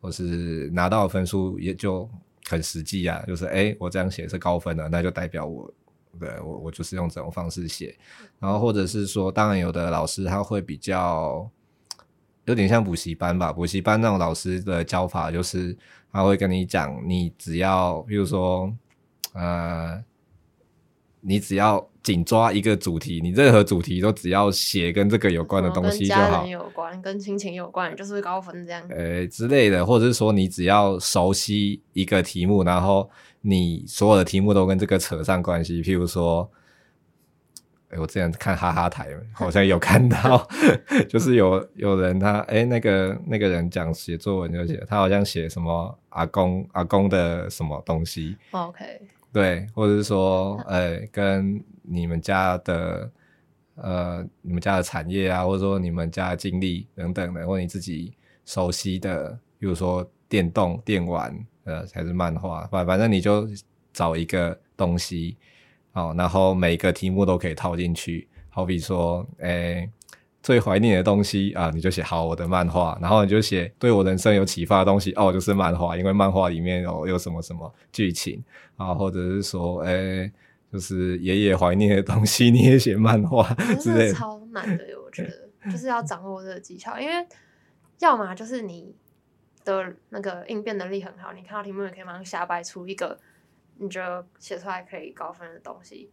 [0.05, 2.07] 或是拿到的分数也就
[2.47, 5.73] 很实际啊，就是哎、我这样写是高分的，那就代表我，
[6.19, 7.97] 对我我就是用这种方式写。
[8.39, 11.49] 然后或者是说，当然有的老师他会比较
[12.45, 15.75] 有点像补习班吧，补习班那种老师的教法就是
[16.11, 18.71] 他会跟你讲，你只要比如说
[19.33, 20.03] 呃。
[21.27, 26.21] 你只要紧抓一个主题，你任何主题都只要写跟这个有关的东西就好。
[26.21, 28.81] 跟家人有关，跟亲情有关，就是高分这样。
[28.89, 33.09] 呃之类的，或者是说你只要熟悉一个题目，然后
[33.41, 35.81] 你所有的题目都跟这个扯上关系。
[35.81, 36.47] 譬如说，
[37.89, 40.47] 哎，我之前看哈哈台好像有看到，
[41.09, 48.37] 就是有有人他哎那个那个人讲写作文就写，他好像写什么阿公阿公的什么东西。
[48.51, 49.01] OK。
[49.33, 53.09] 对，或者是说，呃，跟你们家的，
[53.75, 58.13] 呃，你们家的产业啊，或者说你们家的经历等等的，或你自己
[58.45, 63.47] 熟悉的，比如说电动、电玩，呃，还是漫画，反反正你就
[63.93, 65.37] 找一个东西，
[65.93, 69.89] 哦，然后每个题目都可以套进去，好比说，诶。
[70.43, 78.43] 最怀念的东西啊，你就写好我的漫画，然后你就写对我人生有启发的东西哦，就是漫画，因为漫画里面有有什么什么剧情
[78.75, 80.31] 啊，或者是说，哎、
[80.75, 83.47] 就是爷爷怀念的东西，你也写漫画
[83.79, 87.25] 之类的，超难的，我觉得就是要掌握这个技巧，因为
[87.99, 88.93] 要么就是你
[89.63, 93.17] 的那个应变能力很好，你看到题目也可以马上瞎掰出一个
[93.77, 96.11] 你觉得写出来可以高分的东西，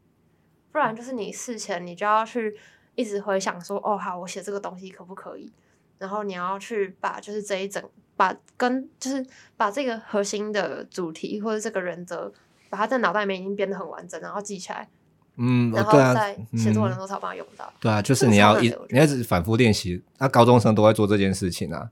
[0.71, 2.57] 不然就是你事前你就要去。
[2.95, 5.51] 一直回想说，哦，好，我写这个东西可不可以？
[5.97, 7.83] 然后你要去把就是这一整
[8.17, 12.31] 把跟就是把这个核心的主题或者这个原则，
[12.73, 14.89] 把它在脑袋里面已经编得很完整，然后记起来。
[15.37, 17.71] 嗯，然后在写作文的时候才把它用到。
[17.79, 20.03] 对啊，就是你要一你要一直反复练习。
[20.17, 21.91] 那高中生都在做这件事情啊。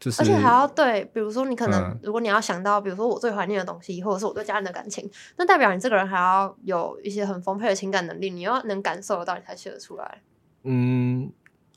[0.00, 10.22] 就是、而且还要对，比如说你可能，嗯、如果你要想到，比如说我最怀念的东西，或者是我对家人的感情，那代表你这个人还要有一些很丰沛的情感能力，你要能感受得到，你才写得出来。
[10.64, 11.30] 嗯，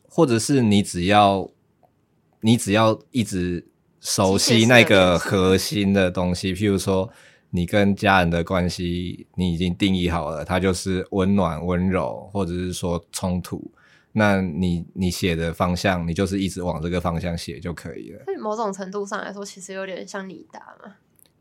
[0.10, 1.50] 或者是你只要，
[2.42, 3.66] 你只要一直
[4.02, 7.10] 熟悉那个核心的东西，譬如说
[7.50, 13.72] 你跟家人的关系，你已经定义好了，它就是温暖、温柔，或者是说冲突。
[14.12, 18.24] 那你你写的方向，你就是一直往这个方向写就可以了。
[18.26, 20.96] 所以某种程度上来说，其实有点像你答嘛。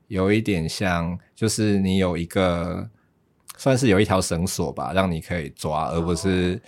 [0.08, 2.88] 有一点像，就是你有一个
[3.56, 6.60] 算是有一条绳索吧，让你可以抓，而不是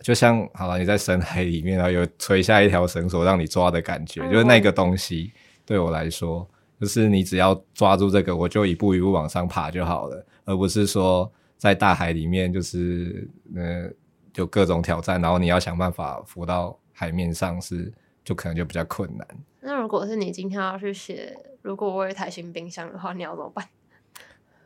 [0.00, 5.32] 就像好了，你在深海里面，然后有垂下一条绳索让你抓的感觉，就是那个东西
[5.66, 6.48] 对我来说，
[6.80, 13.90] 就是你只要抓住这个，我就一步一步往上爬就好了，而不是说在大海里面就是呃。
[14.32, 19.26] 就各种挑战，然后你要想办法浮到海面上，是就可能就比较困难。
[19.58, 23.68] 那如果是你今天要去写，如果我有一台新冰箱的话，你要怎么办？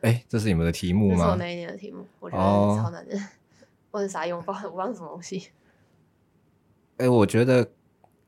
[0.01, 1.15] 哎、欸，这是你们的题目吗？
[1.17, 3.17] 这是我那一年的题目，我觉得超难的。
[3.89, 4.37] 我是啥用？
[4.45, 5.49] 我不知道，我不知道是什么东西。
[6.97, 7.67] 哎、欸，我觉得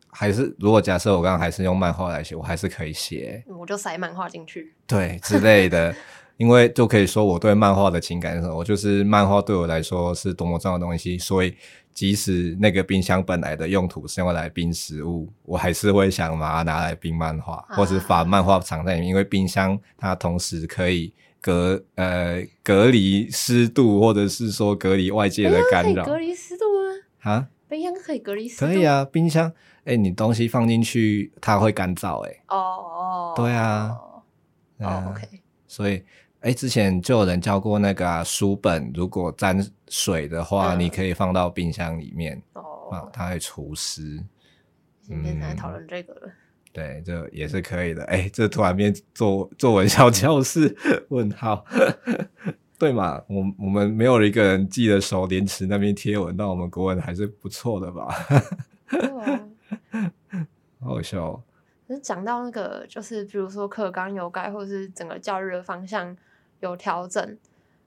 [0.09, 3.43] 还是，如果假设我刚刚还是用漫画来写，我还是可以写。
[3.47, 5.93] 我就塞漫画进去，对之类的。
[6.37, 11.51] 因为就可以说我对漫画的情感是什么，我就是漫画对我来说是多么重要的东西，所以
[11.95, 26.05] 即使那个冰箱本来的用途是用来冰食物，我还是会想把它拿来冰漫画，或者把漫画藏在里面，因为冰箱它同时可以隔呃隔离湿度，或者是说隔离外界的干扰。
[26.05, 27.31] 隔离湿度吗？
[27.31, 27.47] 啊？
[27.67, 28.67] 冰箱可以隔离湿度？
[28.67, 29.51] 可以啊，冰箱，
[29.87, 32.43] 哎、欸，你东西放进去它会干燥、欸，哎。
[32.49, 33.33] 哦哦。
[33.35, 33.97] 对啊。
[34.79, 35.27] 哦，OK。
[35.65, 36.03] 所以。
[36.41, 44.23] 哎，之前就有人教过那个、啊、书本，如果沾水的话，嗯、你可以放到冰箱里面，哦，啊，它会除湿。
[45.01, 46.31] 今天在讨论这个了、嗯。
[46.71, 48.03] 对，这也是可以的。
[48.05, 50.77] 哎，这突然变作作文小教室？
[51.09, 51.65] 问号？
[52.77, 53.19] 对嘛？
[53.27, 58.07] 我我们没有一个人记得熟廉耻那边贴文，但我们国文还是不错的吧？
[60.79, 61.43] 好笑、哦。
[61.87, 66.15] 可是讲到那个，就是比如说课纲有改，或者是整个教育的方向
[66.59, 67.37] 有调整，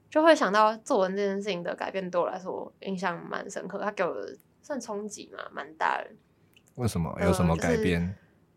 [0.09, 3.77] 就会想到作文这件事情的改变，对我来说印象蛮深刻。
[3.77, 4.15] 它给我
[4.63, 6.07] 算冲击嘛，蛮大的。
[6.75, 7.15] 为什么？
[7.21, 8.01] 有什么改变？
[8.01, 8.15] 呃、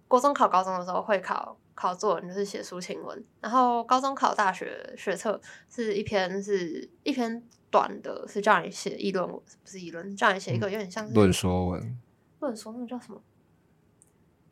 [0.08, 11.98] 国中考高中的时候会考考作文，就是写抒情文，然后高中考大学学测是一篇是一篇短的，是叫你写议论文，不是议论，叫你写一个有点像是论说文。
[12.44, 13.20] 论说那个叫什么？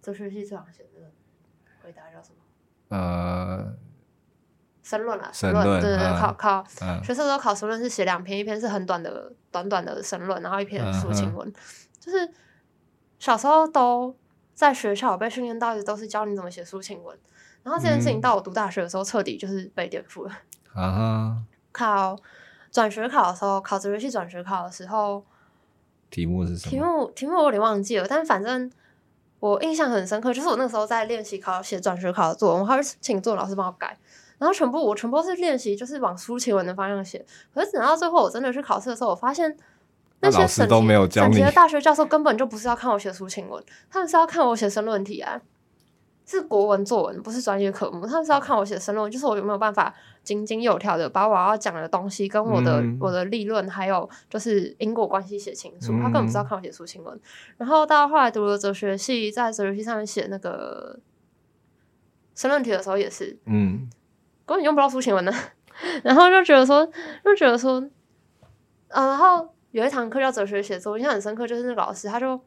[0.00, 1.12] 哲学系最好写的
[1.83, 2.37] 回答叫什么？
[2.88, 3.74] 呃，
[4.83, 5.81] 申论啊，申论。
[5.81, 6.64] 对对对，考考
[7.02, 11.52] 学测时候考申论是写两篇，一篇是很短的短短的申论，然后一篇抒情文。
[12.00, 12.33] 就是
[13.18, 14.16] 小时候都
[14.55, 17.16] 在学校我被训练到一直都是教你怎么写抒情文，
[17.62, 20.33] 然后这件事情到我读大学的时候彻底就是被颠覆了。
[20.74, 21.57] 啊、uh，huh.
[21.70, 22.16] 考
[22.72, 25.24] 转学考的时候，考哲学系转学考的时候，
[26.12, 26.70] 题目是什么？
[26.70, 28.70] 题目题目我有点忘记了，但反正
[29.40, 33.98] 我印象很深刻，就是我那个时候在练习考写转学考的作文，我还是请作文老师帮我改。
[34.38, 37.25] 然后全部我全部是练习，就是往抒情文的方向写。
[37.55, 39.57] 可是等到最后我真的去考试的时候，我发现
[40.20, 45.40] 那些省级省级的大学教授根本就不是要看我写抒情文，他们是要看我写申论题啊，
[46.25, 48.07] 是国文作文，不是专业科目。
[48.07, 55.93] 他们是要看我写申论，就是我有没有办法井井有条的把我要讲的东西跟我的、嗯、我的立论还有就是因果关系写清楚。
[55.99, 57.21] 他根本不是要看我写抒情文。
[57.57, 60.99] 然后到后来读了哲学系，在哲学系上面写那个
[62.35, 63.91] 申论题的时候也是，嗯。
[64.45, 65.33] 根本用不到抒情文呢，
[66.03, 66.85] 然后就觉得说，
[67.25, 67.75] 就觉得说，
[68.89, 72.39] 呃，然后有一堂课叫哲学写作，印象很深刻，就是那个老师他就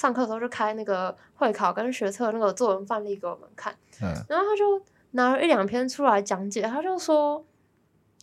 [0.00, 7.44] 上课的时候就开那个会考跟学测那个作文范例给我们看，嗯，然后他就拿了一两篇出来讲解，他就说，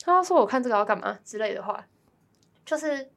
[0.03, 1.85] 他就说我看这个要干嘛之类的话，
[2.65, 3.09] 就是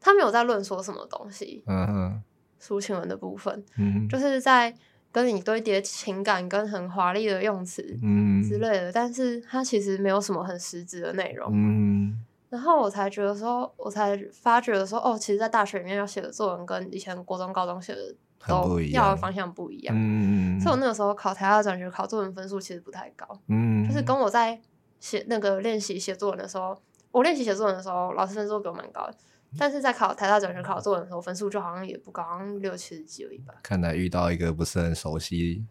[0.00, 2.22] 他没有在论说什么东西，嗯嗯，
[2.58, 4.74] 抒情文的部分，嗯，就是在。
[5.14, 12.18] 跟你堆叠情感跟很华丽的用词，嗯之类的，嗯、但是他其实没有什么很实质的内容，嗯，
[12.52, 18.14] 然后我才觉得说，我才发觉得说，哦，其实，在大学里面要写的作文跟以前国中、高中写的
[18.46, 24.60] 都要的方向不一样，嗯，所以我那个时候考台大转学考作文分数其实不太高，嗯，就是跟我在
[25.00, 26.78] 写那个练习写作文的时候，
[27.10, 29.14] 我练习写作文的时候，老师分数给我蛮高的。
[29.58, 33.54] 但是在考台大转学考作文的时候，分数就好像也不高，好像六七十几而已吧。
[33.62, 35.64] 看来遇到一个不是很熟悉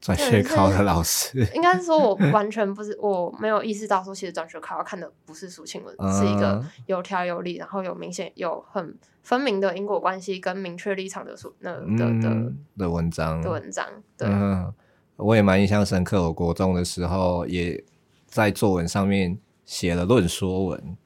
[0.00, 1.46] 转学考的老师。
[1.54, 12.52] 应该是说，我完全不是， 我没有意识到说，其实转学考要看的不是抒情文，嗯、是一个有条有理，然后有明显有很分明的因果关系跟明确立场的书那的、嗯、的
[12.84, 13.86] 的文章的文章。
[14.16, 14.72] 对，嗯、
[15.16, 16.24] 我也蛮印象深刻。
[16.24, 17.84] 我国中的时候也
[18.26, 20.96] 在作文上面写了论说文。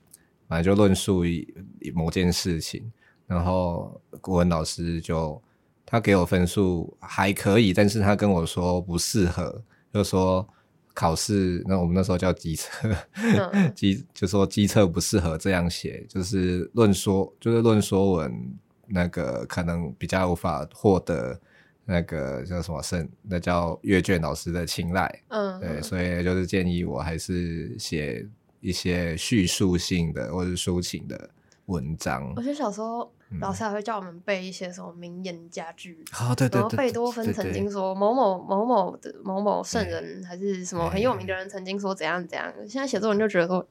[0.54, 1.24] 反正就论述
[1.92, 2.88] 某件事情，
[3.26, 5.42] 然后国文老师就
[5.84, 9.60] 他给我分数还可以，但是他跟我说不适合，
[9.92, 10.48] 就说
[10.94, 12.88] 考试，那我们那时候叫机测，
[13.74, 21.36] 机、嗯、就说机测不适合这样写，就是论说就是论说文那个可能比较无法获得
[21.84, 28.24] 那个叫什么圣，那叫阅卷老师的青睐，嗯，对，所以就是建议我还是写。
[28.64, 31.28] 一些叙述性的或者抒情的
[31.66, 42.50] 文章，我觉得小时候老师还会叫我们背一些什么名言佳句，哦，对对对，贝多芬曾经说某某某某的某某圣人还是什么很有名的人曾经说怎样怎样。
[42.66, 43.68] 现在写作文就觉得说，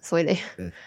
[0.00, 0.38] 所以嘞，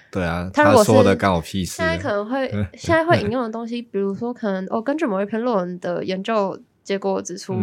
[0.10, 1.74] 对啊，他如果说的干我屁事。
[1.74, 7.54] 现在可能会现在会引 用的东西，比如说可能哦，根据某一篇论文的研究结果指出，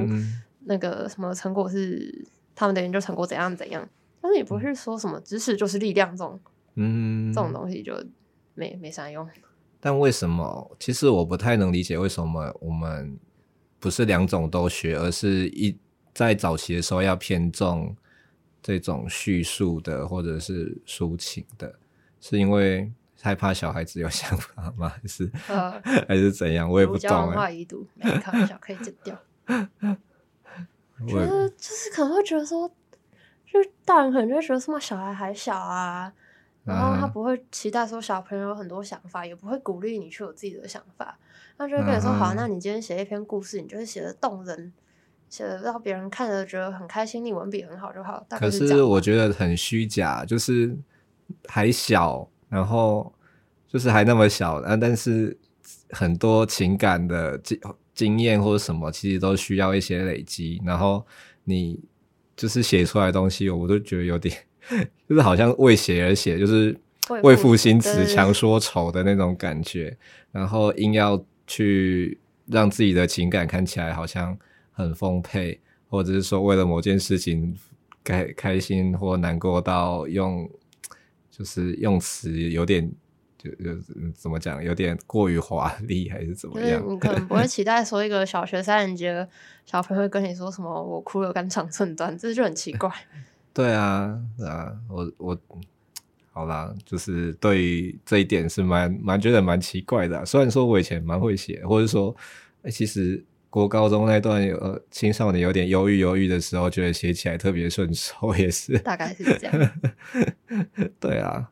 [0.67, 3.89] 那个什么成果是他们的研究成果怎样怎样。
[4.21, 6.41] 但是也不是说什么知识就是力量这种，
[6.75, 7.93] 嗯，这种东西就
[8.55, 9.29] 没没啥用。
[9.81, 10.77] 但为什么？
[10.81, 13.17] 其实我不太能理解为什么我们
[13.79, 15.79] 不是两种都学，而是一
[16.13, 17.97] 在早期的时候要偏重
[18.61, 21.73] 这种叙述的或者是抒情的，
[22.21, 24.89] 是因为害怕小孩子有 想法吗？
[24.89, 26.69] 还是、呃、还是怎样？
[26.69, 27.27] 我也不懂、欸。
[27.27, 29.17] 文化遗毒，没开玩笑，可以剪掉。
[31.01, 32.69] 我觉得就是可能会觉得说。
[33.53, 36.13] 就大人可能就会觉得什么小孩还小啊，
[36.65, 41.19] 然后他不会期待说小朋友有很多想法，也不会鼓励你去有自己的想法，
[41.57, 44.73] 他就会跟你说：“好，那你今天写一篇故事，你就是写的动人，
[45.31, 50.77] 写的让别人看着觉得很开心，你文笔很好就好。”可是我觉得很虚假，就是
[51.47, 53.11] 还小，然后
[53.67, 55.37] 就是还那么小，啊，但是
[55.91, 57.59] 很多情感的经
[57.95, 61.07] 经验或者什么，其实都需要一些累积，然后
[61.45, 61.81] 你。
[62.39, 64.35] 就是写出来的东西，我都觉得有点，
[65.09, 66.75] 就是好像为写而写，就是
[67.23, 69.95] 为赋新词强说愁的那种感觉，
[70.33, 74.39] 然后硬要去让自己的情感看起来好像
[74.71, 77.55] 很丰沛，或者是说为了某件事情
[78.05, 80.49] 开开心或难过到用，
[81.31, 82.91] 就是用词有点。
[83.39, 83.81] 就就
[84.13, 86.83] 怎么讲，有点过于华丽，还是怎么样？
[86.91, 89.27] 你可能不会期待说一个小学三年级的
[89.65, 92.91] 小朋友会跟你说什么“我哭了肝肠寸断”，这就很奇怪。
[93.55, 95.41] 对啊，啊，我我
[96.33, 100.25] 好啦，就是对于这一点是蛮蛮觉得蛮奇怪的啊。
[100.25, 102.15] 虽然说我以前蛮会写，或者说，
[102.63, 109.71] 欸，其实国高中那段有呃青少年有点忧郁忧郁的时候，觉得写起来特别顺手， 也是大概是这样。
[111.01, 111.51] 对啊。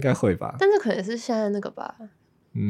[0.00, 1.94] 应该会吧，但是可能是现在那个吧，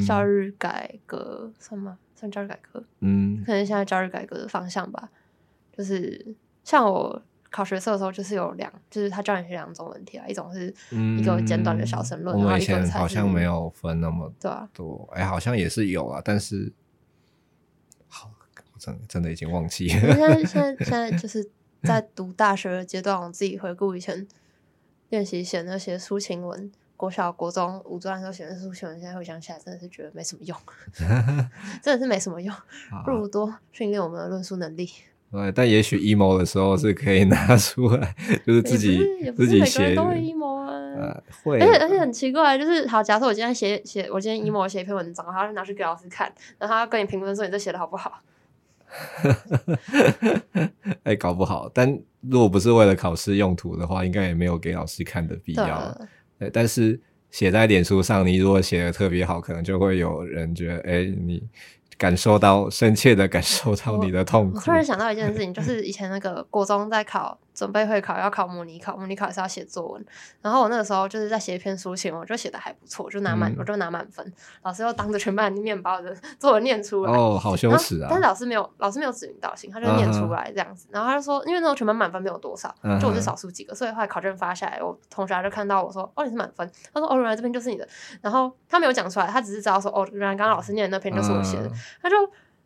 [0.05, 1.97] 教育改革算吗？
[2.13, 2.83] 算教育改革？
[2.99, 5.09] 嗯，可能现在教育改革的方向吧。
[5.75, 10.71] 就是像我考学测的时候，就是有两，就是他教你写两种问题啊，一种是
[11.17, 14.31] 一个简短的小申论，嗯、我们以前好像没有分那么
[14.73, 16.73] 多，哎、欸，好像也是有啊，但是
[18.07, 18.29] 好，
[18.73, 20.13] 我真的真的已经忘记了。
[20.13, 21.49] 现在现在现在就是
[21.81, 24.27] 在读大学的阶段，我自己回顾以前
[25.09, 26.71] 练习写那些抒情文。
[27.01, 30.55] 国小、国中、五专的时候写的书，现在回想起来，真的是觉得没什么用，
[31.81, 32.55] 真的是没什么用，
[33.03, 34.87] 不如多训练我们的论述能力。
[35.31, 38.99] 对，但也许 emo 的时候是可以拿出来，就是自己
[39.35, 39.95] 自己写。
[39.95, 41.59] 都会 emo 啊，呃、会。
[41.59, 48.19] 而且而且很奇怪，就是好，假设我今天写写，我今天 emo 写一篇文章，然后就拿去给老师看，然后他跟你评论说你这写的好不好？
[50.53, 50.69] 哎、
[51.05, 51.67] 欸，搞不好。
[51.73, 55.97] 但如果不是为了考试用途的话，应该也没有给老师看的必要。
[56.41, 61.41] 对，但是写在脸书上，你如果写的特别好，可能就会有人觉得，哎、欸，你。
[61.97, 64.57] 感受到深切的感受到你的痛苦。
[64.57, 70.03] 我突然想到一件事情，就是以前那个国中在考准备会考要考模拟考，模拟考也是要写作文。
[70.41, 74.33] 然后我那个时候就是在写一篇抒情，我就写的还不错，就拿满、嗯，我就拿满分。
[74.63, 78.07] 老师又当着全班的面把我的作文念出来， 哦，好羞耻啊！
[78.09, 80.87] 但是老师没有，老师没有指名道姓，他就念出来这样子。
[80.87, 80.93] Uh.
[80.93, 86.67] 然后他就说，因为那时候全班满分没有多少，就我是少数几个，所以后来考卷发下来，我同学就看到我说，哦，你是满分。
[86.91, 87.87] 他说，哦，原来这篇就是你的。
[88.21, 91.69] 然后他没有讲出来，他只是知道说，哦，原来刚刚老师念的那篇就是我写的。
[91.69, 91.73] Uh.
[92.01, 92.15] 他就。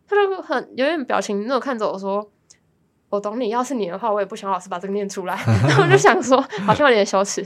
[0.08, 2.24] 他就很有点表情，那种看着我说
[3.16, 5.36] ：“我懂你，要是你的话，我也不想老师把这个念出来。”
[5.68, 7.44] 然后我就想说，好像有点羞耻。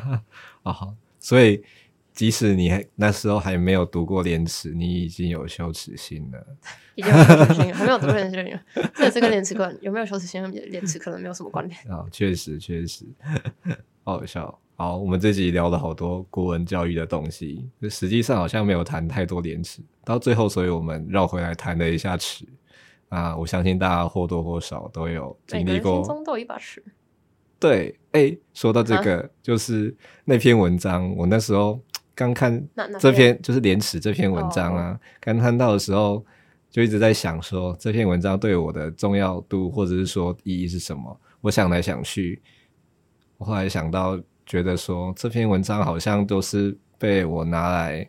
[0.62, 1.64] 哦，所以
[2.12, 6.46] 即使你还那时候还没有读过廉耻，你已经有羞耻心了。
[6.94, 8.58] 已经有羞耻心了，还没有读过廉耻心。
[8.94, 11.80] 这这跟廉耻可能有没有羞耻心，跟廉耻可能没有什么关联。
[11.90, 13.04] 啊、哦，确实确实，
[14.04, 14.58] 好笑。
[14.76, 22.44] 好，我们这集聊了好多国文教育的东西，实际上好像没有谈太多廉耻，到最后，所以我们绕回来谈了一下耻。
[23.08, 26.82] 啊，我相信大家或多或少都有经历过，心中都有一把尺。
[27.58, 31.80] 对，哎、欸，说到这个、啊，就是那篇文章，我那时候
[32.14, 32.62] 刚看
[33.00, 36.24] 这篇，就是廉耻这篇文章啊，刚看到的时候，
[36.70, 41.20] 就一直在想说这篇文章对我的重要度，或者是说意义是什么？
[41.40, 42.40] 我想来想去，
[43.36, 44.18] 我后来想到。
[44.50, 48.08] 觉得说这篇文章好像都是被我拿来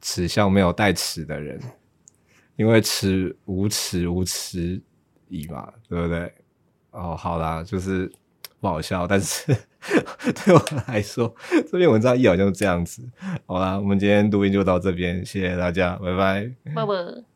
[0.00, 1.60] 耻笑没有带尺的人，
[2.56, 4.80] 因为耻无耻无耻
[5.28, 6.32] 矣嘛，对不对？
[6.90, 8.10] 哦，好啦，就是
[8.60, 9.46] 不好笑，但是
[10.44, 11.34] 对我来说，
[11.70, 13.02] 这篇文章一好像是这样子。
[13.46, 17.33] 好啦，我们今天录音就到这边，谢谢大家，拜拜，拜拜。